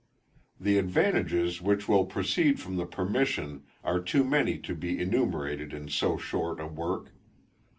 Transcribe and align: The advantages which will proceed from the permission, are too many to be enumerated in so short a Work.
The 0.59 0.79
advantages 0.79 1.61
which 1.61 1.87
will 1.87 2.05
proceed 2.07 2.59
from 2.59 2.75
the 2.77 2.87
permission, 2.87 3.65
are 3.83 3.99
too 3.99 4.23
many 4.23 4.57
to 4.57 4.73
be 4.73 4.99
enumerated 4.99 5.73
in 5.73 5.89
so 5.89 6.17
short 6.17 6.59
a 6.59 6.65
Work. 6.65 7.11